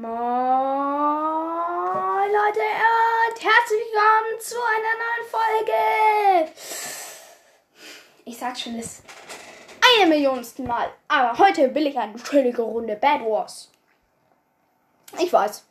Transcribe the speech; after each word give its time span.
Moin 0.00 0.10
Leute 2.30 2.60
und 2.60 3.42
herzlich 3.42 3.82
willkommen 3.90 4.38
zu 4.38 4.54
einer 4.54 4.94
neuen 5.02 5.26
Folge. 5.28 6.52
Ich 8.24 8.38
sag 8.38 8.56
schon 8.56 8.76
das 8.76 9.02
eine 9.98 10.08
Millionsten 10.08 10.68
Mal, 10.68 10.88
aber 11.08 11.36
heute 11.38 11.74
will 11.74 11.88
ich 11.88 11.98
eine 11.98 12.14
chillige 12.14 12.62
Runde 12.62 12.94
Bad 12.94 13.22
Wars. 13.22 13.72
Ich 15.18 15.32
weiß. 15.32 15.64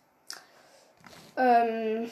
Ähm, 1.38 2.12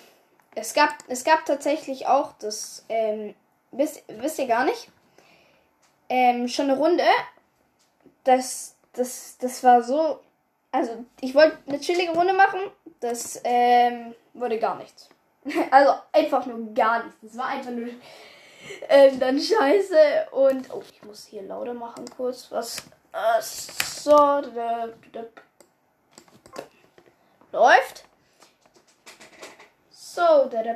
es 0.55 0.73
gab, 0.73 0.93
es 1.09 1.25
gab 1.25 1.45
tatsächlich 1.45 2.07
auch 2.07 2.31
das, 2.39 2.85
ähm, 2.87 3.35
wisst, 3.71 4.05
wisst 4.07 4.39
ihr 4.39 4.47
gar 4.47 4.63
nicht, 4.63 4.89
ähm, 6.07 6.47
schon 6.47 6.69
eine 6.69 6.77
Runde. 6.77 7.03
Das, 8.23 8.77
das, 8.93 9.37
das 9.37 9.65
war 9.65 9.83
so 9.83 10.21
also 10.75 11.05
ich 11.21 11.33
wollte 11.33 11.57
eine 11.67 11.79
chillige 11.79 12.11
Runde 12.11 12.33
machen, 12.33 12.59
das 12.99 13.39
ähm, 13.43 14.13
wurde 14.33 14.59
gar 14.59 14.75
nichts. 14.77 15.09
Also 15.71 15.93
einfach 16.11 16.45
nur 16.47 16.73
gar 16.73 17.03
nichts. 17.03 17.19
Das 17.21 17.37
war 17.37 17.47
einfach 17.47 17.71
nur 17.71 17.89
ähm, 18.89 19.19
dann 19.19 19.39
scheiße. 19.39 20.27
Und 20.31 20.73
oh, 20.73 20.83
ich 20.91 21.03
muss 21.03 21.25
hier 21.25 21.43
lauter 21.43 21.75
machen 21.75 22.05
kurz. 22.17 22.51
Was 22.51 22.77
so 24.03 24.41
läuft. 27.51 28.05
So, 29.91 30.49
da 30.49 30.63
da 30.63 30.75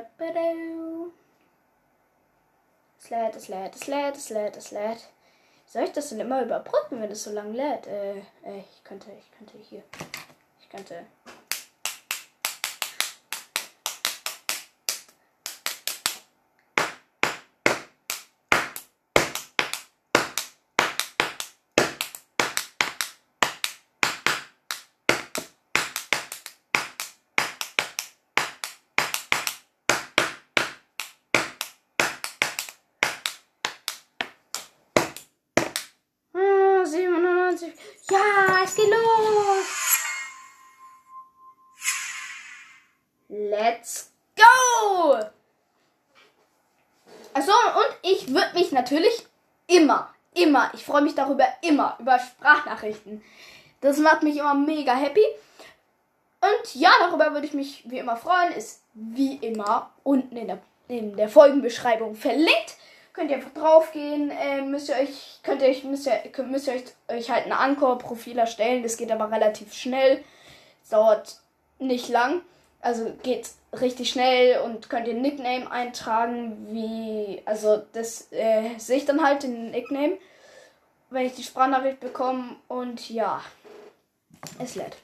es 2.98 3.10
lädt, 3.10 3.36
es 3.36 3.48
lädt, 3.48 3.74
es 3.74 3.86
lädt, 3.86 4.16
es 4.16 4.30
lädt, 4.30 4.56
es 4.56 4.70
lädt. 4.70 5.08
Soll 5.72 5.84
ich 5.84 5.92
das 5.92 6.08
denn 6.08 6.18
immer 6.18 6.42
überbrücken, 6.42 7.00
wenn 7.00 7.12
es 7.12 7.22
so 7.22 7.30
lange 7.30 7.52
lädt? 7.52 7.86
Äh, 7.86 8.18
äh, 8.18 8.58
ich 8.58 8.82
könnte, 8.82 9.06
ich 9.12 9.30
könnte 9.38 9.56
hier. 9.56 9.84
Ich 10.60 10.68
könnte. 10.68 11.06
Ja, 38.10 38.64
es 38.64 38.74
geht 38.74 38.88
los. 38.88 40.00
Let's 43.28 44.10
go. 44.36 45.20
Achso, 47.50 47.78
und 47.78 48.10
ich 48.10 48.28
würde 48.28 48.54
mich 48.54 48.72
natürlich 48.72 49.26
immer, 49.66 50.12
immer, 50.34 50.70
ich 50.74 50.84
freue 50.84 51.02
mich 51.02 51.14
darüber 51.14 51.46
immer, 51.62 51.96
über 51.98 52.18
Sprachnachrichten. 52.18 53.22
Das 53.80 53.98
macht 53.98 54.22
mich 54.22 54.36
immer 54.36 54.54
mega 54.54 54.94
happy. 54.94 55.24
Und 56.40 56.74
ja, 56.74 56.90
darüber 57.00 57.32
würde 57.32 57.46
ich 57.46 57.54
mich 57.54 57.82
wie 57.86 57.98
immer 57.98 58.16
freuen. 58.16 58.52
Ist 58.52 58.82
wie 58.94 59.36
immer 59.36 59.90
unten 60.02 60.36
in 60.36 60.46
der, 60.46 60.58
in 60.88 61.16
der 61.16 61.28
Folgenbeschreibung 61.28 62.14
verlinkt 62.14 62.76
könnt 63.12 63.32
ihr 63.32 63.36
einfach 63.36 63.52
draufgehen, 63.52 64.30
äh, 64.30 64.62
müsst 64.62 64.88
ihr 64.88 64.94
euch, 64.94 65.40
könnt 65.42 65.60
ihr 65.60 65.74
müsst 65.84 66.06
ihr, 66.06 66.44
müsst 66.44 66.68
ihr 66.68 66.74
euch, 66.74 66.84
euch 67.08 67.30
halt 67.30 67.44
ein 67.44 67.52
Anchor-Profil 67.52 68.38
erstellen. 68.38 68.82
Das 68.82 68.96
geht 68.96 69.10
aber 69.10 69.30
relativ 69.30 69.74
schnell. 69.74 70.24
Das 70.80 70.90
dauert 70.90 71.40
nicht 71.78 72.08
lang. 72.08 72.40
Also 72.80 73.12
geht 73.22 73.50
richtig 73.72 74.10
schnell 74.10 74.60
und 74.60 74.90
könnt 74.90 75.06
ihr 75.06 75.14
Nickname 75.14 75.70
eintragen, 75.70 76.68
wie, 76.70 77.42
also 77.44 77.82
das 77.92 78.30
äh, 78.32 78.78
sehe 78.78 78.98
ich 78.98 79.04
dann 79.04 79.22
halt 79.22 79.42
den 79.42 79.70
Nickname, 79.70 80.18
wenn 81.10 81.26
ich 81.26 81.34
die 81.34 81.42
Sprachnachricht 81.42 82.00
bekomme 82.00 82.56
und 82.68 83.08
ja, 83.10 83.42
es 84.58 84.74
lädt. 84.74 84.96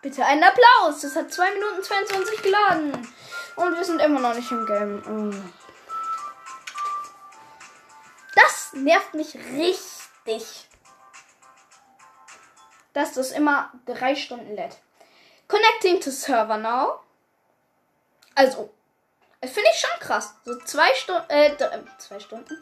Bitte 0.00 0.24
einen 0.24 0.44
Applaus. 0.44 1.00
Das 1.02 1.16
hat 1.16 1.32
2 1.32 1.50
Minuten 1.54 1.82
22 1.82 2.42
geladen. 2.42 3.08
Und 3.56 3.76
wir 3.76 3.84
sind 3.84 4.00
immer 4.00 4.20
noch 4.20 4.34
nicht 4.34 4.50
im 4.50 4.64
Game. 4.64 5.02
Oh. 5.06 5.34
Das 8.36 8.72
nervt 8.74 9.14
mich 9.14 9.34
richtig. 9.34 9.97
Dass 12.92 13.14
das 13.14 13.32
immer 13.32 13.72
drei 13.86 14.14
Stunden 14.14 14.54
lädt. 14.54 14.76
Connecting 15.46 16.00
to 16.00 16.10
Server 16.10 16.58
now. 16.58 17.00
Also, 18.34 18.70
finde 19.42 19.68
ich 19.72 19.80
schon 19.80 20.00
krass. 20.00 20.34
So 20.44 20.58
zwei 20.60 20.94
Stunden, 20.94 21.30
äh, 21.30 21.56
zwei 21.98 22.20
Stunden. 22.20 22.58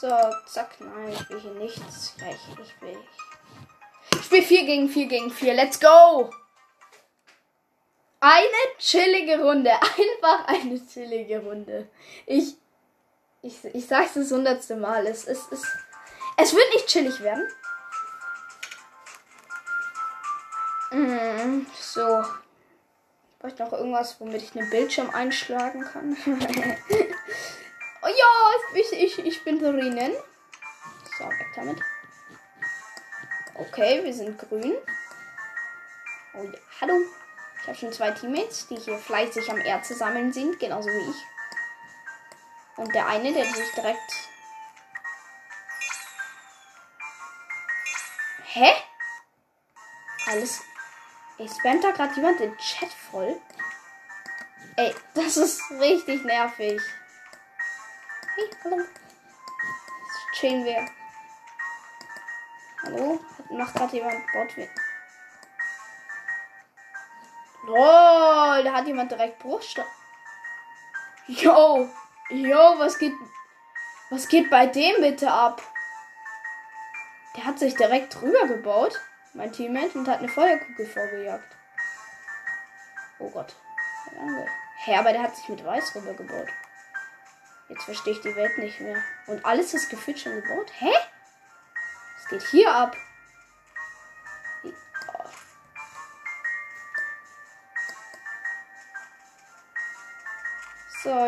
So, 0.00 0.08
zack, 0.46 0.80
nein, 0.80 1.12
ich 1.12 1.30
will 1.30 1.40
hier 1.40 1.54
nichts. 1.54 2.14
Ja, 2.20 2.28
ich, 2.28 2.58
ich 2.60 2.80
will. 2.80 2.98
Ich 4.12 4.24
spiele 4.24 4.42
4 4.42 4.66
gegen 4.66 4.88
4 4.88 5.06
gegen 5.06 5.30
4. 5.30 5.54
Let's 5.54 5.80
go! 5.80 6.30
Eine 8.28 8.76
chillige 8.78 9.40
Runde. 9.40 9.70
Einfach 9.80 10.48
eine 10.48 10.84
chillige 10.84 11.38
Runde. 11.38 11.88
Ich. 12.26 12.56
Ich, 13.42 13.64
ich 13.64 13.86
sag's 13.86 14.14
das 14.14 14.32
hundertste 14.32 14.74
Mal. 14.74 15.06
Es, 15.06 15.28
es, 15.28 15.46
es, 15.52 15.62
es 16.36 16.52
wird 16.52 16.74
nicht 16.74 16.88
chillig 16.88 17.20
werden. 17.20 17.46
Mm, 20.90 21.66
so. 21.80 22.24
Ich 23.46 23.54
brauche 23.54 23.62
noch 23.62 23.72
irgendwas, 23.74 24.18
womit 24.18 24.42
ich 24.42 24.56
einen 24.56 24.70
Bildschirm 24.70 25.10
einschlagen 25.10 25.82
kann. 25.82 26.16
Oh 28.02 28.08
ja, 28.08 28.78
ich, 28.80 28.92
ich, 28.92 29.18
ich 29.18 29.42
bin 29.42 29.58
drinnen. 29.58 30.12
So, 31.18 31.24
weg 31.24 31.46
damit. 31.56 31.78
Okay, 33.54 34.04
wir 34.04 34.14
sind 34.14 34.38
grün. 34.38 34.74
Oh 36.34 36.44
ja, 36.44 36.58
hallo. 36.80 37.00
Ich 37.66 37.68
habe 37.68 37.78
schon 37.80 37.92
zwei 37.92 38.12
Teammates, 38.12 38.68
die 38.68 38.76
hier 38.76 38.96
fleißig 38.96 39.50
am 39.50 39.58
Erze 39.58 39.96
sammeln 39.96 40.32
sind, 40.32 40.60
genauso 40.60 40.88
wie 40.88 41.10
ich. 41.10 41.16
Und 42.76 42.94
der 42.94 43.08
eine, 43.08 43.32
der 43.32 43.44
sich 43.44 43.72
direkt. 43.74 44.12
Hä? 48.44 48.72
Alles. 50.26 50.62
Ey, 51.38 51.48
spammt 51.48 51.82
da 51.82 51.90
gerade 51.90 52.14
jemand 52.14 52.38
den 52.38 52.56
Chat 52.56 52.92
voll? 53.10 53.40
Ey, 54.76 54.94
das 55.14 55.36
ist 55.36 55.60
richtig 55.72 56.24
nervig. 56.24 56.80
Hey, 58.36 58.50
hallo. 58.62 58.76
Jetzt 58.76 60.38
chillen 60.38 60.64
wir. 60.64 60.88
Hallo? 62.84 63.18
Macht 63.50 63.74
gerade 63.74 63.96
jemand 63.96 64.24
Botwin. 64.32 64.70
Lol, 67.66 68.62
da 68.64 68.72
hat 68.72 68.86
jemand 68.86 69.10
direkt 69.10 69.40
Bruchstoff. 69.40 69.86
Yo, 71.26 71.88
yo, 72.30 72.78
was 72.78 72.98
geht, 72.98 73.12
was 74.10 74.28
geht 74.28 74.48
bei 74.50 74.66
dem 74.66 75.00
bitte 75.00 75.30
ab? 75.30 75.60
Der 77.36 77.44
hat 77.44 77.58
sich 77.58 77.74
direkt 77.74 78.14
drüber 78.14 78.46
gebaut, 78.46 79.00
mein 79.34 79.52
Teammate, 79.52 79.98
und 79.98 80.08
hat 80.08 80.20
eine 80.20 80.28
Feuerkugel 80.28 80.86
vorgejagt. 80.86 81.56
Oh 83.18 83.30
Gott. 83.30 83.54
Hä, 84.84 84.96
aber 84.96 85.12
der 85.12 85.22
hat 85.22 85.34
sich 85.34 85.48
mit 85.48 85.64
Weiß 85.64 85.94
rübergebaut. 85.96 86.48
Jetzt 87.68 87.82
verstehe 87.82 88.12
ich 88.12 88.20
die 88.20 88.36
Welt 88.36 88.56
nicht 88.58 88.80
mehr. 88.80 89.02
Und 89.26 89.44
alles 89.44 89.74
ist 89.74 89.90
gefühlt 89.90 90.20
schon 90.20 90.40
gebaut. 90.40 90.70
Hä? 90.78 90.92
Was 92.16 92.28
geht 92.28 92.42
hier 92.42 92.72
ab? 92.72 92.96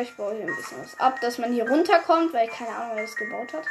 Ich 0.00 0.16
baue 0.16 0.34
hier 0.34 0.46
ein 0.46 0.54
bisschen 0.54 0.80
was 0.80 0.98
ab, 1.00 1.20
dass 1.20 1.38
man 1.38 1.52
hier 1.52 1.68
runterkommt, 1.68 2.32
weil 2.32 2.48
ich 2.48 2.54
keine 2.54 2.76
Ahnung, 2.76 2.96
wer 2.96 3.04
das 3.04 3.16
gebaut 3.16 3.52
hat. 3.52 3.64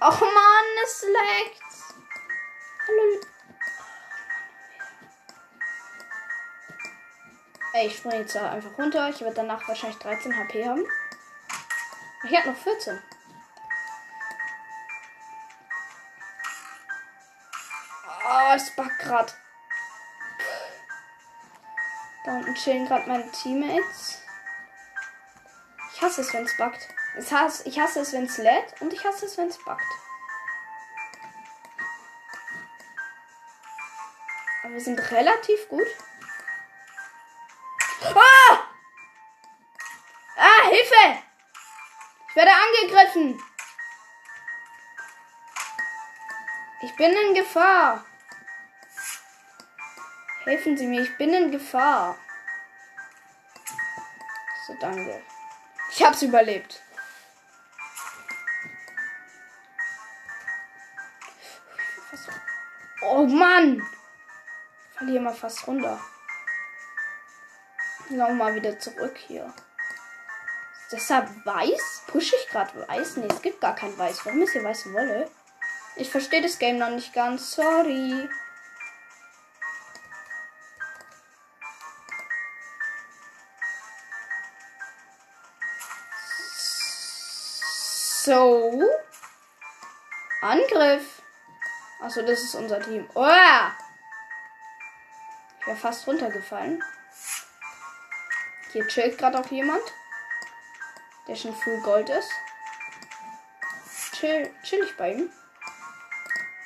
Och 0.00 0.20
man, 0.20 0.84
es 0.84 1.02
leckt. 1.02 1.62
Hallo. 2.86 3.20
Ich 7.84 7.96
springe 7.96 8.20
jetzt 8.20 8.36
einfach 8.36 8.78
runter. 8.78 9.08
Ich 9.10 9.20
werde 9.20 9.34
danach 9.34 9.66
wahrscheinlich 9.68 9.98
13 9.98 10.36
HP 10.36 10.66
haben. 10.66 10.86
Ich 12.24 12.36
habe 12.36 12.50
noch 12.50 12.56
14. 12.56 12.98
Oh, 18.24 18.54
es 18.54 18.74
backt 18.74 18.98
grad. 19.00 19.36
Da 22.28 22.34
unten 22.34 22.54
chillen 22.56 22.86
gerade 22.86 23.08
meine 23.08 23.32
Teammates. 23.32 24.20
Ich 25.94 26.02
hasse 26.02 26.20
es, 26.20 26.34
wenn 26.34 26.44
es 26.44 26.54
backt. 26.58 26.86
Ich 27.18 27.32
hasse, 27.32 27.66
ich 27.66 27.80
hasse 27.80 28.00
es, 28.00 28.12
wenn 28.12 28.26
es 28.26 28.36
lädt 28.36 28.78
und 28.82 28.92
ich 28.92 29.02
hasse 29.02 29.24
es, 29.24 29.38
wenn 29.38 29.48
es 29.48 29.56
backt. 29.64 29.86
Aber 34.62 34.74
wir 34.74 34.80
sind 34.82 35.00
relativ 35.10 35.68
gut. 35.70 35.86
Ah! 38.02 38.58
Ah, 40.36 40.68
Hilfe! 40.68 41.22
Ich 42.28 42.36
werde 42.36 42.50
angegriffen. 42.52 43.42
Ich 46.82 46.94
bin 46.94 47.10
in 47.10 47.34
Gefahr. 47.34 48.04
Helfen 50.48 50.78
Sie 50.78 50.86
mir, 50.86 51.02
ich 51.02 51.14
bin 51.18 51.34
in 51.34 51.50
Gefahr. 51.50 52.16
So, 54.66 54.74
danke. 54.80 55.22
Ich 55.90 56.02
hab's 56.02 56.22
überlebt. 56.22 56.80
Oh 63.02 63.26
Mann! 63.26 63.82
Ich 64.90 64.96
verliere 64.96 65.22
mal 65.24 65.34
fast 65.34 65.66
runter. 65.66 66.00
Nochmal 68.08 68.54
wieder 68.54 68.78
zurück 68.78 69.18
hier. 69.18 69.52
Ist 70.80 70.92
deshalb 70.92 71.28
weiß? 71.44 72.04
Pushe 72.06 72.36
ich 72.36 72.48
gerade 72.48 72.88
weiß? 72.88 73.18
Nee, 73.18 73.28
es 73.28 73.42
gibt 73.42 73.60
gar 73.60 73.74
kein 73.74 73.98
weiß. 73.98 74.24
Warum 74.24 74.40
ist 74.40 74.52
hier 74.52 74.64
weiße 74.64 74.94
Wolle? 74.94 75.30
Ich 75.96 76.10
verstehe 76.10 76.40
das 76.40 76.58
Game 76.58 76.78
noch 76.78 76.88
nicht 76.88 77.12
ganz. 77.12 77.50
Sorry. 77.50 78.30
So. 88.28 88.84
Angriff. 90.42 91.22
Achso, 91.98 92.20
das 92.20 92.42
ist 92.42 92.54
unser 92.56 92.78
Team. 92.78 93.08
Oh! 93.14 93.24
Ich 95.58 95.66
wäre 95.66 95.76
fast 95.78 96.06
runtergefallen. 96.06 96.84
Hier 98.70 98.86
chillt 98.88 99.16
gerade 99.16 99.40
auch 99.40 99.50
jemand. 99.50 99.82
Der 101.26 101.36
schon 101.36 101.54
Full 101.54 101.80
Gold 101.80 102.10
ist. 102.10 102.30
Chill, 104.12 104.54
chill 104.62 104.84
ich 104.84 104.94
bei 104.98 105.14
ihm. 105.14 105.32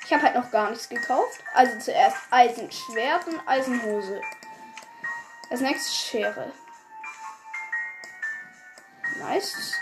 Ich 0.05 0.13
habe 0.13 0.25
halt 0.25 0.35
noch 0.35 0.51
gar 0.51 0.69
nichts 0.71 0.89
gekauft. 0.89 1.45
Also 1.55 1.79
zuerst 1.79 2.17
Eisenschwert 2.33 3.29
und 3.29 3.41
Eisenhose. 3.47 4.21
Als 5.49 5.61
nächstes 5.61 5.97
Schere. 5.97 6.53
Nice. 9.21 9.77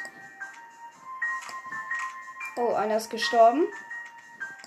Oh, 2.56 2.75
einer 2.75 2.97
ist 2.97 3.11
gestorben. 3.11 3.67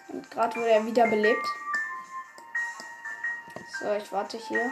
Und 0.08 0.30
gerade 0.32 0.56
wurde 0.56 0.70
er 0.70 0.86
wiederbelebt. 0.86 1.46
So, 3.80 3.92
ich 3.94 4.12
warte 4.12 4.38
hier. 4.38 4.72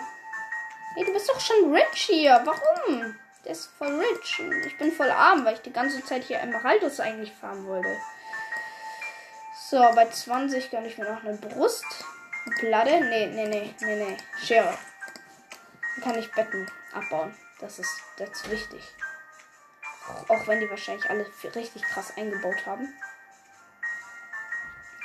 Hey, 0.96 1.06
du 1.06 1.14
bist 1.14 1.30
doch 1.30 1.40
schon 1.40 1.74
rich 1.74 2.02
hier. 2.02 2.42
Warum? 2.46 3.16
Der 3.44 3.52
ist 3.54 3.68
voll 3.78 4.00
rich. 4.00 4.42
Ich 4.66 4.78
bin 4.78 4.92
voll 4.92 5.10
arm, 5.10 5.46
weil 5.46 5.56
ich 5.56 5.62
die 5.62 5.74
ganze 5.74 6.04
Zeit 6.04 6.24
hier 6.24 6.40
Emeraldos 6.40 7.00
eigentlich 7.00 7.34
farmen 7.34 7.66
wollte. 7.68 7.98
So, 9.70 9.80
bei 9.96 10.10
20 10.10 10.70
kann 10.70 10.86
ich 10.86 10.98
mir 10.98 11.12
noch 11.12 11.24
eine 11.24 11.38
Brust. 11.38 11.86
Eine 12.46 12.56
Platte. 12.56 13.02
Nee, 13.02 13.28
nee, 13.28 13.48
nee, 13.48 13.76
nee, 13.80 13.96
nee. 13.96 14.18
Schere. 14.44 14.78
Dann 15.96 16.04
kann 16.04 16.20
ich 16.20 16.32
Betten 16.32 16.70
abbauen. 16.94 17.34
Das 17.60 17.80
ist, 17.80 18.02
das 18.18 18.30
ist 18.30 18.52
wichtig. 18.52 18.82
Auch 20.28 20.48
wenn 20.48 20.60
die 20.60 20.70
wahrscheinlich 20.70 21.10
alle 21.10 21.26
richtig 21.56 21.84
krass 21.84 22.16
eingebaut 22.18 22.66
haben. 22.66 22.94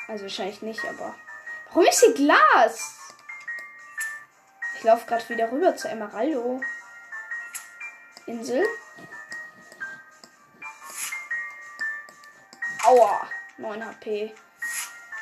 Also 0.09 0.25
wahrscheinlich 0.25 0.63
nicht, 0.63 0.85
aber. 0.85 1.15
Warum 1.69 1.85
ist 1.85 2.01
hier 2.01 2.15
Glas? 2.15 2.95
Ich 4.77 4.85
laufe 4.85 5.07
gerade 5.07 5.29
wieder 5.29 5.51
rüber 5.51 5.77
zur 5.77 5.91
Emeraldo. 5.91 6.61
Insel. 8.27 8.65
Aua. 12.85 13.29
9 13.59 13.87
HP. 13.87 14.35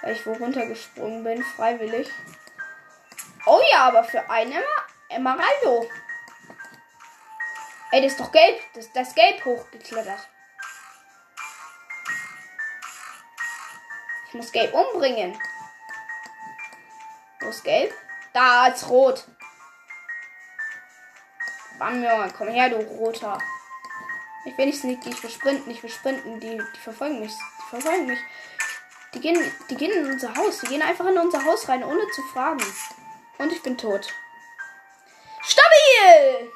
Weil 0.03 0.13
ich 0.13 0.27
wo 0.27 0.33
runtergesprungen 0.33 1.25
bin, 1.25 1.43
freiwillig. 1.43 2.11
Oh 3.47 3.61
ja, 3.71 3.89
aber 3.89 4.05
für 4.05 4.29
eine 4.29 4.63
Emeraldo. 5.09 5.89
Ey, 7.95 8.03
das 8.03 8.15
ist 8.15 8.21
doch 8.21 8.33
gelb. 8.33 8.61
Das, 8.75 8.91
das 8.93 9.15
gelb 9.15 9.45
hochgeklettert. 9.45 10.29
Ich 14.27 14.35
muss 14.35 14.51
gelb 14.51 14.75
umbringen. 14.75 15.39
Wo 17.39 17.51
ist 17.51 17.63
gelb? 17.63 17.95
Da 18.33 18.67
ist 18.67 18.89
rot. 18.89 19.29
Bam, 21.79 22.03
Junge. 22.03 22.33
Komm 22.37 22.49
her, 22.49 22.69
du 22.69 22.79
roter. 22.79 23.39
Ich 24.45 24.59
will 24.59 24.67
nicht 24.67 24.81
sneaky, 24.81 25.11
ich 25.11 25.23
will 25.23 25.31
sprinten, 25.31 25.71
ich 25.71 25.81
will 25.81 25.91
sprinten. 25.91 26.41
Die, 26.41 26.59
die 26.75 26.81
verfolgen 26.81 27.21
mich. 27.21 27.31
Die 27.31 27.71
verfolgen 27.71 28.07
mich. 28.07 28.19
Die 29.15 29.21
gehen, 29.21 29.39
die 29.71 29.77
gehen 29.77 29.93
in 29.93 30.11
unser 30.11 30.35
Haus. 30.35 30.59
Die 30.59 30.67
gehen 30.67 30.83
einfach 30.83 31.07
in 31.07 31.19
unser 31.19 31.45
Haus 31.45 31.69
rein, 31.69 31.85
ohne 31.85 32.11
zu 32.11 32.23
fragen. 32.33 32.65
Und 33.39 33.53
ich 33.53 33.63
bin 33.63 33.79
tot. 33.79 34.13
Stabil! 35.43 36.51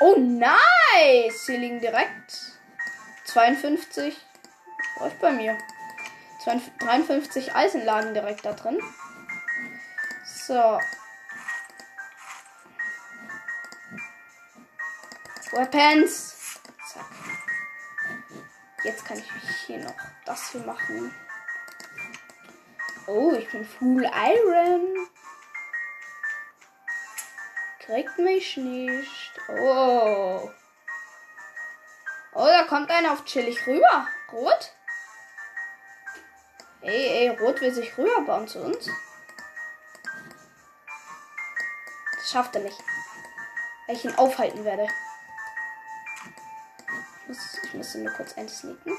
Oh, 0.00 0.14
nice! 0.16 1.46
Hier 1.46 1.58
liegen 1.58 1.80
direkt 1.80 2.56
52. 3.24 4.16
Läuft 5.00 5.20
bei 5.20 5.32
mir. 5.32 5.58
53 6.78 7.54
Eisenladen 7.54 8.14
direkt 8.14 8.44
da 8.44 8.52
drin. 8.52 8.80
So. 10.24 10.80
Weapons. 15.52 16.60
Zack. 16.92 17.06
Jetzt 18.84 19.04
kann 19.04 19.18
ich 19.18 19.30
hier 19.66 19.78
noch 19.78 19.94
das 20.24 20.52
hier 20.52 20.60
machen. 20.62 21.12
Oh, 23.06 23.32
ich 23.32 23.50
bin 23.50 23.66
Full 23.66 24.04
Iron. 24.04 25.08
Kriegt 27.88 28.18
mich 28.18 28.58
nicht. 28.58 29.32
Oh. 29.48 30.50
Oh, 32.34 32.46
da 32.46 32.64
kommt 32.64 32.90
einer 32.90 33.12
auf 33.12 33.24
chillig 33.24 33.66
rüber. 33.66 34.06
Rot? 34.30 34.74
Ey, 36.82 36.92
ey, 36.92 37.28
Rot 37.28 37.62
will 37.62 37.72
sich 37.72 37.96
rüberbauen 37.96 38.46
zu 38.46 38.60
uns. 38.60 38.90
Das 42.12 42.30
schafft 42.30 42.56
er 42.56 42.60
nicht. 42.60 42.78
Weil 43.86 43.96
ich 43.96 44.04
ihn 44.04 44.14
aufhalten 44.16 44.66
werde. 44.66 44.86
Ich 47.22 47.28
muss, 47.28 47.58
ich 47.64 47.72
muss 47.72 47.94
ihn 47.94 48.04
nur 48.04 48.12
kurz 48.12 48.36
einsneaken. 48.36 48.98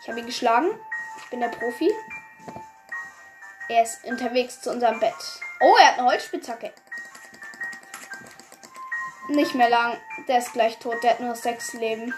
Ich 0.00 0.08
habe 0.08 0.20
ihn 0.20 0.26
geschlagen. 0.26 0.70
Ich 1.18 1.28
bin 1.28 1.40
der 1.40 1.48
Profi. 1.48 1.92
Er 3.68 3.82
ist 3.82 4.02
unterwegs 4.04 4.62
zu 4.62 4.70
unserem 4.70 4.98
Bett. 4.98 5.42
Oh, 5.64 5.76
er 5.76 5.92
hat 5.92 5.98
eine 5.98 6.08
Holzspitzhacke. 6.08 6.72
Nicht 9.28 9.54
mehr 9.54 9.70
lang. 9.70 9.96
Der 10.26 10.38
ist 10.38 10.52
gleich 10.52 10.78
tot. 10.80 11.00
Der 11.04 11.12
hat 11.12 11.20
nur 11.20 11.36
sechs 11.36 11.72
Leben. 11.72 12.12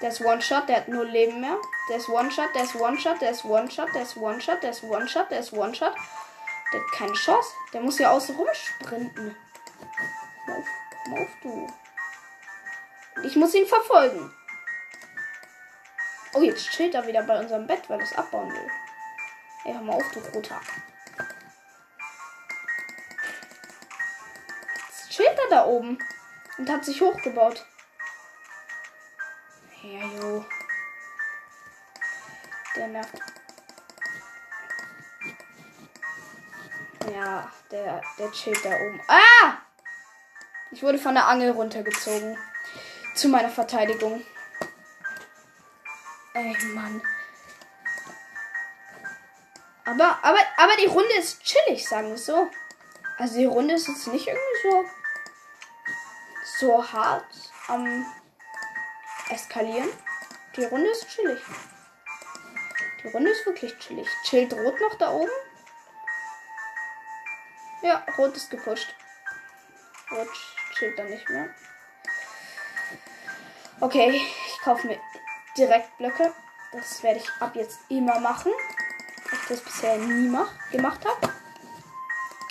Der 0.00 0.08
ist 0.08 0.20
One-Shot, 0.20 0.68
der 0.68 0.78
hat 0.78 0.88
nur 0.88 1.04
Leben 1.04 1.40
mehr. 1.40 1.56
Der 1.88 1.98
ist 1.98 2.08
One-Shot, 2.08 2.52
der 2.56 2.64
ist 2.64 2.74
One-Shot, 2.74 3.20
der 3.20 3.30
ist 3.30 3.44
One-Shot, 3.44 3.94
der 3.94 4.02
ist 4.02 4.16
One-Shot, 4.16 4.62
der 4.62 4.70
ist 4.70 4.82
One-Shot, 4.82 5.30
der 5.30 5.38
ist 5.38 5.52
One-Shot. 5.52 5.94
Der 6.72 6.80
hat 6.80 6.92
keine 6.92 7.12
Chance. 7.12 7.50
Der 7.72 7.80
muss 7.80 8.00
ja 8.00 8.10
außen 8.10 8.34
rum 8.34 8.48
sprinten. 8.52 9.36
Komm 10.44 10.54
auf, 10.54 10.66
komm 11.04 11.14
auf, 11.14 11.28
du. 11.42 11.72
Ich 13.22 13.36
muss 13.36 13.54
ihn 13.54 13.66
verfolgen. 13.66 14.34
Oh, 16.34 16.42
jetzt 16.42 16.68
chillt 16.70 16.96
er 16.96 17.06
wieder 17.06 17.22
bei 17.22 17.38
unserem 17.38 17.68
Bett, 17.68 17.88
weil 17.88 18.00
er 18.00 18.04
es 18.04 18.16
abbauen 18.16 18.52
will. 18.52 18.70
Ey, 19.64 19.74
hör 19.74 19.80
mal 19.82 19.94
auf, 19.94 20.10
du 20.10 20.18
Roter. 20.18 20.60
Jetzt 24.88 25.10
chillt 25.10 25.38
er 25.38 25.50
da 25.50 25.66
oben 25.66 25.98
und 26.58 26.68
hat 26.68 26.84
sich 26.84 27.00
hochgebaut. 27.00 27.64
Ja, 29.82 30.04
jo. 30.04 30.44
Der 32.74 32.88
nervt. 32.88 33.18
Ja, 37.12 37.52
der, 37.70 38.00
der 38.18 38.32
chillt 38.32 38.64
da 38.64 38.70
oben. 38.70 39.00
Ah! 39.06 39.58
Ich 40.70 40.82
wurde 40.82 40.98
von 40.98 41.14
der 41.14 41.28
Angel 41.28 41.50
runtergezogen. 41.50 42.36
Zu 43.14 43.28
meiner 43.28 43.50
Verteidigung. 43.50 44.24
Ey, 46.34 46.56
Mann. 46.74 47.02
Aber, 49.92 50.18
aber, 50.22 50.38
aber 50.56 50.76
die 50.80 50.86
Runde 50.86 51.12
ist 51.18 51.42
chillig, 51.42 51.86
sagen 51.86 52.08
wir 52.08 52.16
so. 52.16 52.48
Also 53.18 53.36
die 53.36 53.44
Runde 53.44 53.74
ist 53.74 53.88
jetzt 53.88 54.06
nicht 54.06 54.26
irgendwie 54.26 54.62
so 54.62 54.84
so 56.58 56.92
hart 56.92 57.26
am 57.68 58.06
eskalieren. 59.28 59.90
Die 60.56 60.64
Runde 60.64 60.88
ist 60.88 61.08
chillig. 61.08 61.40
Die 63.02 63.08
Runde 63.08 63.30
ist 63.30 63.44
wirklich 63.44 63.76
chillig. 63.78 64.08
Chillt 64.24 64.54
Rot 64.54 64.80
noch 64.80 64.94
da 64.94 65.10
oben? 65.10 65.30
Ja, 67.82 68.06
Rot 68.16 68.34
ist 68.34 68.50
gepusht. 68.50 68.94
Rot 70.10 70.28
chillt 70.74 70.98
dann 70.98 71.10
nicht 71.10 71.28
mehr. 71.28 71.50
Okay, 73.80 74.22
ich 74.46 74.58
kaufe 74.62 74.86
mir 74.86 74.98
direkt 75.56 75.98
Blöcke. 75.98 76.32
Das 76.72 77.02
werde 77.02 77.18
ich 77.18 77.28
ab 77.40 77.54
jetzt 77.56 77.80
immer 77.90 78.20
machen. 78.20 78.52
Ich 79.32 79.48
das 79.48 79.60
bisher 79.60 79.96
nie 79.96 80.28
mach, 80.28 80.50
gemacht 80.70 81.04
habe. 81.04 81.32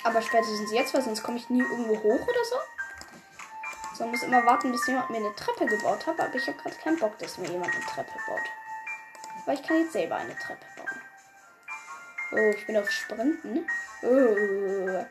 Aber 0.04 0.20
spätestens 0.20 0.72
jetzt, 0.72 0.92
weil 0.94 1.02
sonst 1.02 1.22
komme 1.22 1.38
ich 1.38 1.48
nie 1.48 1.60
irgendwo 1.60 1.96
hoch 1.96 2.26
oder 2.26 2.44
so. 2.50 2.56
So, 3.96 4.06
muss 4.06 4.22
immer 4.22 4.44
warten, 4.44 4.72
bis 4.72 4.86
jemand 4.86 5.10
mir 5.10 5.18
eine 5.18 5.34
Treppe 5.36 5.66
gebaut 5.66 6.06
hat. 6.06 6.18
Aber 6.18 6.34
ich 6.34 6.46
habe 6.46 6.58
gerade 6.58 6.76
keinen 6.76 6.98
Bock, 6.98 7.18
dass 7.18 7.38
mir 7.38 7.48
jemand 7.48 7.72
eine 7.72 7.84
Treppe 7.84 8.12
baut. 8.26 8.40
Weil 9.46 9.54
ich 9.54 9.62
kann 9.62 9.78
jetzt 9.78 9.92
selber 9.92 10.16
eine 10.16 10.36
Treppe 10.36 10.64
bauen. 10.76 11.00
Oh, 12.32 12.50
ich 12.56 12.66
bin 12.66 12.76
auf 12.76 12.90
Sprinten. 12.90 13.66
Oh. 14.02 15.06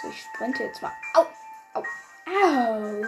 So, 0.00 0.08
ich 0.08 0.22
sprinte 0.22 0.64
jetzt 0.64 0.82
mal. 0.82 0.92
Au! 1.14 1.26
Au! 1.74 1.84
Au! 2.26 3.04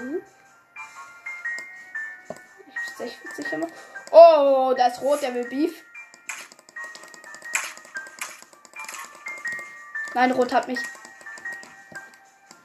Ich, 2.69 3.19
ich 3.25 3.35
sicher 3.35 3.59
mal. 3.59 3.71
Oh, 4.11 4.75
da 4.77 4.89
ist 4.89 5.01
rot, 5.01 5.23
der 5.23 5.35
will 5.35 5.49
Beef. 5.49 5.85
Nein, 10.15 10.33
Rot 10.33 10.53
hat 10.53 10.67
mich. 10.67 10.81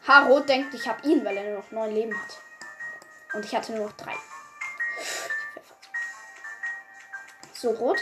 Ha, 0.07 0.25
Rot 0.25 0.49
denkt, 0.49 0.73
ich 0.73 0.87
habe 0.87 1.07
ihn, 1.07 1.23
weil 1.23 1.37
er 1.37 1.43
nur 1.43 1.59
noch 1.59 1.71
neun 1.71 1.93
Leben 1.93 2.15
hat. 2.19 2.39
Und 3.33 3.45
ich 3.45 3.55
hatte 3.55 3.73
nur 3.73 3.87
noch 3.87 3.97
drei. 3.97 4.15
So, 7.53 7.71
Rot. 7.71 8.01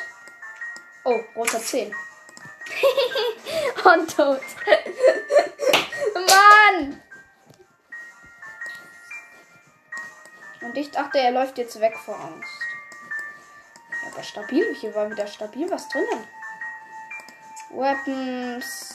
Oh, 1.04 1.20
Rot 1.36 1.54
hat 1.54 1.62
zehn. 1.62 1.94
Und 3.84 4.16
tot. 4.16 4.42
Mann! 6.16 7.02
Und 10.62 10.78
ich 10.78 10.92
dachte, 10.92 11.20
er 11.20 11.32
läuft 11.32 11.58
jetzt 11.58 11.80
weg 11.80 11.98
vor 11.98 12.20
Angst. 12.20 12.50
Ja, 13.90 14.12
aber 14.12 14.24
stabil. 14.24 14.74
Hier 14.76 14.96
war 14.96 15.10
wieder 15.10 15.28
stabil 15.28 15.70
was 15.70 15.90
drinnen. 15.90 16.28
Weapons. 17.70 18.93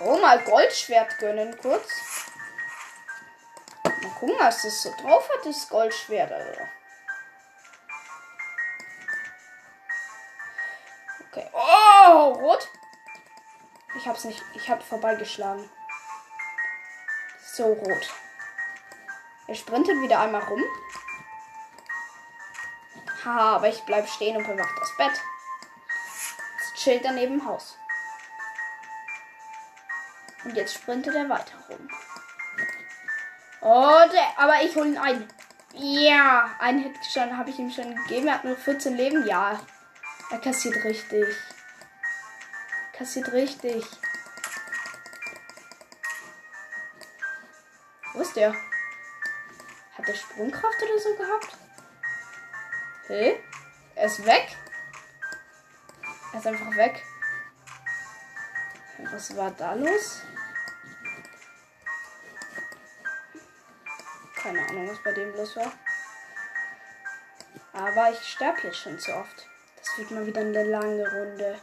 Oh, 0.00 0.16
mal 0.18 0.38
Goldschwert 0.44 1.18
gönnen 1.18 1.56
kurz. 1.58 2.26
Mal 3.82 4.10
gucken, 4.20 4.36
was 4.38 4.62
das 4.62 4.82
so 4.82 4.94
drauf 5.00 5.28
hat, 5.28 5.44
das 5.44 5.68
Goldschwert, 5.68 6.30
also. 6.30 6.60
Okay. 11.30 11.50
Oh, 11.52 12.32
rot. 12.34 12.68
Ich 13.96 14.06
hab's 14.06 14.24
nicht. 14.24 14.42
Ich 14.54 14.70
hab 14.70 14.82
vorbeigeschlagen. 14.82 15.68
So 17.54 17.72
rot. 17.72 18.14
Er 19.48 19.54
sprintet 19.54 20.00
wieder 20.00 20.20
einmal 20.20 20.42
rum. 20.42 20.62
Ha, 23.24 23.56
aber 23.56 23.68
ich 23.68 23.82
bleib 23.82 24.08
stehen 24.08 24.36
und 24.36 24.46
bewache 24.46 24.78
das 24.78 24.96
Bett. 24.96 25.20
Jetzt 26.58 26.74
chillt 26.76 27.04
er 27.04 27.12
neben 27.12 27.38
dem 27.38 27.48
Haus. 27.48 27.76
Und 30.48 30.56
jetzt 30.56 30.76
sprintet 30.76 31.14
er 31.14 31.28
weiter 31.28 31.58
rum. 31.68 31.90
Oh, 33.60 34.00
der, 34.10 34.38
aber 34.38 34.62
ich 34.62 34.74
hole 34.74 34.88
ihn 34.88 34.96
ein. 34.96 35.28
Ja, 35.74 36.56
einen 36.58 36.84
Hit 36.84 36.96
schon 37.12 37.36
habe 37.36 37.50
ich 37.50 37.58
ihm 37.58 37.70
schon 37.70 37.94
gegeben. 37.94 38.28
Er 38.28 38.34
hat 38.36 38.44
nur 38.44 38.56
14 38.56 38.96
Leben. 38.96 39.26
Ja, 39.26 39.60
er 40.30 40.38
kassiert 40.38 40.82
richtig. 40.84 41.26
Kassiert 42.94 43.30
richtig. 43.32 43.84
Wo 48.14 48.20
ist 48.22 48.34
der? 48.34 48.54
Hat 49.98 50.08
der 50.08 50.14
Sprungkraft 50.14 50.82
oder 50.82 50.98
so 50.98 51.14
gehabt? 51.14 51.58
Hey? 53.06 53.38
Er 53.96 54.06
ist 54.06 54.24
weg? 54.24 54.56
Er 56.32 56.38
ist 56.38 56.46
einfach 56.46 56.74
weg. 56.74 57.04
Was 59.12 59.36
war 59.36 59.50
da 59.50 59.74
los? 59.74 60.22
Keine 64.48 64.66
Ahnung, 64.66 64.88
was 64.88 65.02
bei 65.02 65.12
dem 65.12 65.36
los 65.36 65.54
war. 65.56 65.70
Aber 67.74 68.10
ich 68.10 68.32
sterbe 68.32 68.62
jetzt 68.62 68.78
schon 68.78 68.98
zu 68.98 69.14
oft. 69.14 69.46
Das 69.76 69.98
wird 69.98 70.10
mal 70.10 70.26
wieder 70.26 70.40
eine 70.40 70.64
lange 70.64 71.02
Runde. 71.02 71.60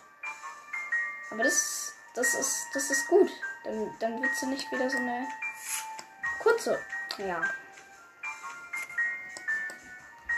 Aber 1.32 1.42
das, 1.42 1.96
das 2.14 2.36
ist, 2.36 2.68
das 2.76 2.92
ist 2.92 3.08
gut. 3.08 3.32
Dann, 3.64 3.92
dann 4.00 4.22
wird 4.22 4.36
sie 4.36 4.46
nicht 4.46 4.72
wieder 4.72 4.88
so 4.88 4.98
eine 4.98 5.26
kurze. 6.38 6.80
Ja. 7.18 7.42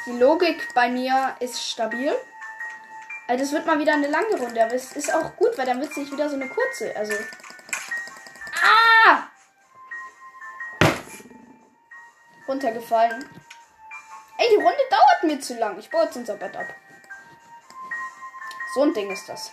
Die 0.05 0.17
Logik 0.17 0.73
bei 0.73 0.87
mir 0.87 1.35
ist 1.41 1.61
stabil. 1.61 2.15
Also 3.27 3.43
das 3.43 3.51
wird 3.51 3.65
mal 3.65 3.77
wieder 3.77 3.91
eine 3.91 4.07
lange 4.07 4.37
Runde, 4.37 4.63
aber 4.63 4.73
es 4.73 4.93
ist 4.93 5.13
auch 5.13 5.35
gut, 5.35 5.57
weil 5.57 5.65
dann 5.65 5.81
wird 5.81 5.91
es 5.91 5.97
nicht 5.97 6.13
wieder 6.13 6.29
so 6.29 6.35
eine 6.35 6.47
kurze. 6.47 6.95
Also. 6.95 7.13
Runtergefallen. 12.47 13.27
Ey, 14.37 14.47
die 14.51 14.55
Runde 14.63 14.83
dauert 14.89 15.23
mir 15.23 15.39
zu 15.39 15.55
lang. 15.55 15.77
Ich 15.79 15.89
baue 15.89 16.05
jetzt 16.05 16.15
unser 16.15 16.35
Bett 16.35 16.55
ab. 16.55 16.67
So 18.73 18.83
ein 18.83 18.93
Ding 18.93 19.09
ist 19.09 19.27
das. 19.27 19.51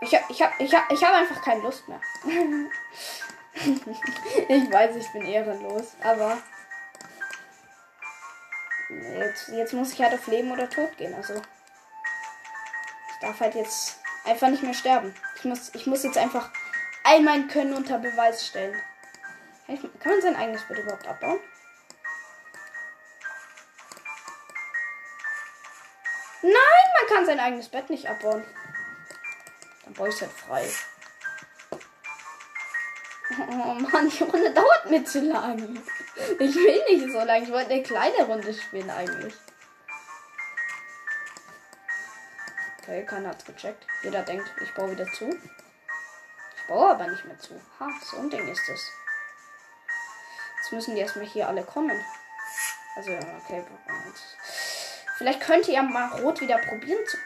Ich 0.00 0.14
hab, 0.14 0.30
ich 0.30 0.40
hab, 0.40 0.60
ich 0.60 0.74
hab, 0.74 0.90
ich 0.90 1.04
hab 1.04 1.14
einfach 1.14 1.42
keine 1.42 1.60
Lust 1.60 1.86
mehr. 1.88 2.00
ich 3.54 4.72
weiß, 4.72 4.96
ich 4.96 5.12
bin 5.12 5.22
ehrenlos, 5.22 5.92
aber 6.02 6.38
jetzt, 8.88 9.48
jetzt 9.48 9.72
muss 9.72 9.92
ich 9.92 10.00
halt 10.00 10.14
auf 10.14 10.26
Leben 10.28 10.52
oder 10.52 10.70
Tod 10.70 10.96
gehen. 10.96 11.14
Also 11.14 11.34
ich 11.34 13.18
darf 13.20 13.40
halt 13.40 13.54
jetzt 13.56 13.98
einfach 14.24 14.48
nicht 14.48 14.62
mehr 14.62 14.74
sterben. 14.74 15.14
Ich 15.36 15.44
muss, 15.44 15.74
ich 15.74 15.86
muss 15.86 16.04
jetzt 16.04 16.16
einfach 16.16 16.50
all 17.02 17.20
mein 17.20 17.48
Können 17.48 17.74
unter 17.74 17.98
Beweis 17.98 18.46
stellen. 18.46 18.80
Kann 19.68 20.12
man 20.12 20.22
sein 20.22 20.36
eigenes 20.36 20.66
Bett 20.66 20.78
überhaupt 20.78 21.06
abbauen? 21.06 21.40
Nein, 26.40 26.52
man 26.54 27.08
kann 27.08 27.26
sein 27.26 27.38
eigenes 27.38 27.68
Bett 27.68 27.90
nicht 27.90 28.08
abbauen. 28.08 28.44
Dann 29.84 29.92
baue 29.92 30.08
ich 30.08 30.14
es 30.14 30.22
halt 30.22 30.32
frei. 30.32 30.70
Oh 33.50 33.74
Mann, 33.74 34.08
die 34.08 34.22
Runde 34.22 34.50
dauert 34.54 34.90
mir 34.90 35.04
zu 35.04 35.20
lang. 35.20 35.78
Ich 36.38 36.54
will 36.54 36.84
nicht 36.88 37.12
so 37.12 37.18
lange. 37.18 37.44
Ich 37.44 37.52
wollte 37.52 37.72
eine 37.72 37.82
kleine 37.82 38.24
Runde 38.24 38.54
spielen 38.54 38.88
eigentlich. 38.90 39.34
Okay, 42.80 43.04
keiner 43.04 43.28
hat's 43.28 43.44
gecheckt. 43.44 43.86
Jeder 44.02 44.22
denkt, 44.22 44.50
ich 44.62 44.72
baue 44.72 44.92
wieder 44.92 45.06
zu. 45.12 45.28
Ich 45.28 46.66
baue 46.68 46.88
aber 46.88 47.06
nicht 47.08 47.24
mehr 47.26 47.38
zu. 47.38 47.60
Ha, 47.78 47.90
so 48.02 48.16
ein 48.16 48.30
Ding 48.30 48.48
ist 48.48 48.66
es. 48.66 48.97
Jetzt 50.68 50.74
müssen 50.74 50.96
die 50.96 51.00
erstmal 51.00 51.24
hier 51.24 51.48
alle 51.48 51.64
kommen. 51.64 51.98
Also, 52.94 53.10
okay. 53.12 53.64
Vielleicht 55.16 55.40
könnte 55.40 55.72
ja 55.72 55.82
mal 55.82 56.20
Rot 56.20 56.42
wieder 56.42 56.58
probieren 56.58 57.06
zu. 57.06 57.16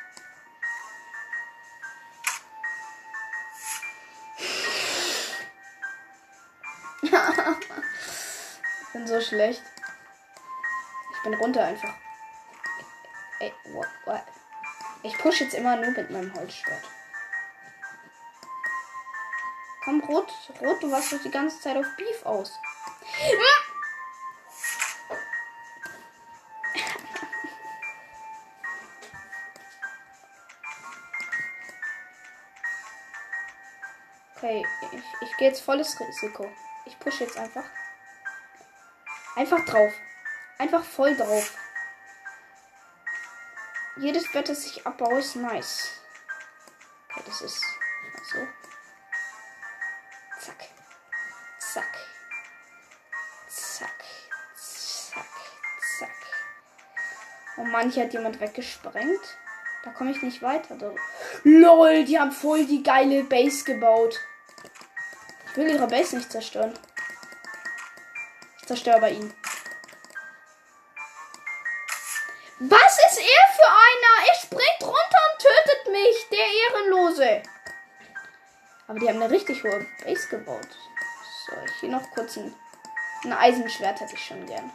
ich 7.02 7.10
bin 8.92 9.08
so 9.08 9.20
schlecht. 9.20 9.64
Ich 11.16 11.22
bin 11.24 11.34
runter 11.34 11.64
einfach. 11.64 11.94
Ey, 13.40 13.52
what, 13.72 13.88
what? 14.04 14.22
Ich 15.02 15.18
push 15.18 15.40
jetzt 15.40 15.54
immer 15.54 15.74
nur 15.74 15.90
mit 15.90 16.10
meinem 16.12 16.32
Holzschwert. 16.32 16.88
Komm, 19.82 20.00
Rot, 20.04 20.32
Rot, 20.60 20.80
du 20.80 20.92
warst 20.92 21.12
doch 21.12 21.20
die 21.20 21.30
ganze 21.32 21.60
Zeit 21.60 21.76
auf 21.76 21.86
Beef 21.96 22.24
aus. 22.24 22.56
Okay, 34.42 34.66
ich, 34.90 35.02
ich 35.20 35.36
gehe 35.36 35.48
jetzt 35.48 35.62
volles 35.62 36.00
Risiko. 36.00 36.50
Ich 36.84 36.98
push 36.98 37.20
jetzt 37.20 37.36
einfach. 37.36 37.64
Einfach 39.36 39.64
drauf. 39.64 39.92
Einfach 40.58 40.84
voll 40.84 41.16
drauf. 41.16 41.56
Jedes 43.98 44.30
Bett, 44.32 44.48
das 44.48 44.66
ich 44.66 44.84
abbaue, 44.84 45.20
ist 45.20 45.36
nice. 45.36 45.92
Okay, 47.08 47.22
das 47.24 47.40
ist 47.40 47.62
so. 48.32 48.38
Zack. 48.38 48.61
Mann, 57.72 57.90
hier 57.90 58.04
hat 58.04 58.12
jemand 58.12 58.38
weggesprengt. 58.40 59.38
Da 59.84 59.90
komme 59.90 60.12
ich 60.12 60.22
nicht 60.22 60.42
weiter. 60.42 60.76
Da. 60.76 60.94
LOL, 61.42 62.04
die 62.04 62.18
haben 62.18 62.30
voll 62.30 62.64
die 62.66 62.82
geile 62.82 63.24
Base 63.24 63.64
gebaut. 63.64 64.20
Ich 65.50 65.56
will 65.56 65.70
ihre 65.70 65.88
Base 65.88 66.16
nicht 66.16 66.30
zerstören. 66.30 66.72
Ich 68.60 68.66
zerstöre 68.66 69.00
bei 69.00 69.10
ihnen. 69.10 69.34
Was 72.60 72.98
ist 73.08 73.18
er 73.18 73.54
für 73.56 73.68
einer? 73.68 74.28
Er 74.28 74.34
springt 74.34 74.82
runter 74.82 75.22
und 75.32 75.42
tötet 75.42 75.92
mich, 75.92 76.28
der 76.30 76.46
Ehrenlose. 76.70 77.42
Aber 78.86 78.98
die 79.00 79.08
haben 79.08 79.20
eine 79.20 79.30
richtig 79.30 79.64
hohe 79.64 79.84
Base 80.04 80.28
gebaut. 80.28 80.68
So, 81.46 81.52
ich 81.64 81.80
hier 81.80 81.88
noch 81.88 82.08
kurz 82.12 82.36
ein, 82.36 82.54
ein 83.24 83.32
Eisenschwert 83.32 84.00
hätte 84.00 84.14
ich 84.14 84.24
schon 84.24 84.46
gern. 84.46 84.70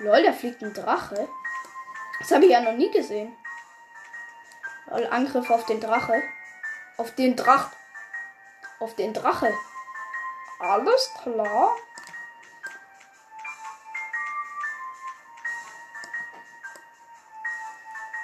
Lol, 0.00 0.22
da 0.22 0.32
fliegt 0.32 0.62
ein 0.62 0.72
Drache. 0.72 1.28
Das 2.18 2.30
habe 2.30 2.46
ich 2.46 2.50
ja 2.50 2.60
noch 2.60 2.72
nie 2.72 2.90
gesehen. 2.90 3.36
Lol, 4.86 5.06
Angriff 5.06 5.50
auf 5.50 5.66
den 5.66 5.80
Drache. 5.80 6.22
Auf 6.96 7.14
den 7.14 7.36
Drach. 7.36 7.70
Auf 8.78 8.94
den 8.94 9.12
Drache. 9.12 9.52
Alles 10.58 11.10
klar. 11.22 11.76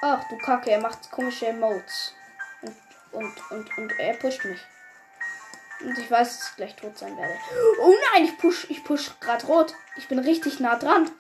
Ach 0.01 0.25
du 0.29 0.39
Kacke, 0.39 0.71
er 0.71 0.81
macht 0.81 1.11
komische 1.11 1.49
Emotes. 1.49 2.15
Und, 2.63 2.77
und, 3.13 3.51
und, 3.51 3.79
und 3.79 3.93
er 3.99 4.15
pusht 4.15 4.45
mich. 4.45 4.61
Und 5.81 5.99
ich 5.99 6.11
weiß, 6.11 6.39
dass 6.39 6.51
ich 6.51 6.57
gleich 6.57 6.77
tot 6.77 6.97
sein 6.97 7.17
werde. 7.19 7.35
Oh 7.81 7.95
nein, 8.13 8.25
ich 8.25 8.39
push, 8.39 8.71
ich 8.71 8.83
push 8.83 9.11
gerade 9.21 9.47
rot. 9.47 9.75
Ich 9.97 10.09
bin 10.09 10.19
richtig 10.19 10.61
nah 10.61 10.77
dran. 10.77 11.11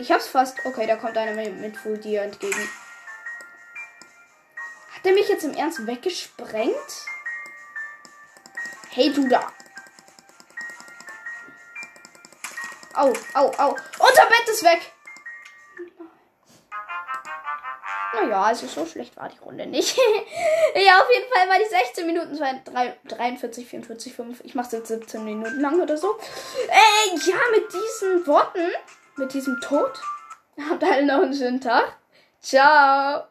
Ich 0.00 0.10
hab's 0.10 0.28
fast. 0.28 0.64
Okay, 0.64 0.86
da 0.86 0.96
kommt 0.96 1.18
einer 1.18 1.34
mit, 1.34 1.76
Full 1.76 1.98
Deer 1.98 2.22
entgegen. 2.22 2.70
Hat 4.94 5.04
er 5.04 5.12
mich 5.12 5.28
jetzt 5.28 5.44
im 5.44 5.52
Ernst 5.52 5.86
weggesprengt? 5.86 6.74
Hey, 8.88 9.12
du 9.12 9.28
da. 9.28 9.52
Au, 12.94 13.12
au, 13.34 13.52
au. 13.58 13.76
Unser 13.98 14.26
Bett 14.26 14.48
ist 14.48 14.64
weg. 14.64 14.80
Naja, 18.14 18.42
also 18.42 18.66
so 18.66 18.86
schlecht 18.86 19.14
war 19.18 19.28
die 19.28 19.38
Runde 19.38 19.66
nicht. 19.66 19.96
ja, 19.96 20.98
auf 20.98 21.08
jeden 21.14 21.30
Fall 21.30 21.46
war 21.46 21.58
die 21.58 21.68
16 21.68 22.06
Minuten 22.06 22.38
43, 23.04 23.68
44, 23.68 24.14
5. 24.14 24.40
Ich 24.44 24.54
mache 24.54 24.76
jetzt 24.76 24.88
17 24.88 25.22
Minuten 25.24 25.60
lang 25.60 25.78
oder 25.78 25.98
so. 25.98 26.18
Äh, 26.68 27.16
ja, 27.26 27.36
mit 27.52 27.70
diesen 27.70 28.26
Worten, 28.26 28.72
mit 29.20 29.34
diesem 29.34 29.60
Tod, 29.60 30.00
habt 30.68 30.82
alle 30.82 31.06
noch 31.06 31.22
einen 31.22 31.34
schönen 31.34 31.60
Tag. 31.60 31.96
Ciao. 32.40 33.29